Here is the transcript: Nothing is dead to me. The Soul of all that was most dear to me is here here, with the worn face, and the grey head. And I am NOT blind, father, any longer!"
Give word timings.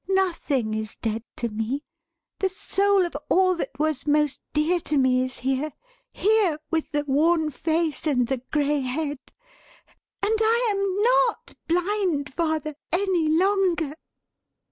Nothing 0.09 0.73
is 0.73 0.95
dead 0.95 1.23
to 1.35 1.47
me. 1.49 1.83
The 2.39 2.49
Soul 2.49 3.05
of 3.05 3.15
all 3.29 3.53
that 3.53 3.69
was 3.77 4.07
most 4.07 4.41
dear 4.51 4.79
to 4.79 4.97
me 4.97 5.23
is 5.23 5.37
here 5.37 5.73
here, 6.11 6.57
with 6.71 6.91
the 6.91 7.03
worn 7.05 7.51
face, 7.51 8.07
and 8.07 8.25
the 8.27 8.41
grey 8.51 8.79
head. 8.79 9.19
And 10.23 10.39
I 10.41 10.67
am 10.71 11.03
NOT 11.03 11.53
blind, 11.67 12.33
father, 12.33 12.73
any 12.91 13.27
longer!" 13.29 13.93